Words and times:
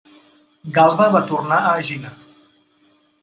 Galba 0.77 1.07
va 1.17 1.21
tornar 1.31 1.59
a 1.63 1.75
Egina. 1.83 2.13